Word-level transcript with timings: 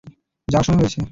যাওয়ার 0.47 0.65
সময় 0.67 0.79
হয়েছে। 0.81 0.99